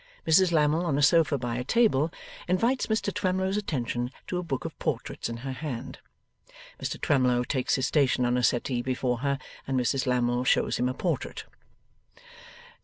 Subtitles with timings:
[0.25, 2.11] Mrs Lammle, on a sofa by a table,
[2.47, 5.99] invites Mr Twemlow's attention to a book of portraits in her hand.
[6.81, 9.37] Mr Twemlow takes his station on a settee before her,
[9.67, 11.45] and Mrs Lammle shows him a portrait.